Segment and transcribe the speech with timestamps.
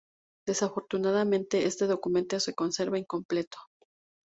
[0.47, 3.59] Desafortunadamente, este documento se conserva incompleto.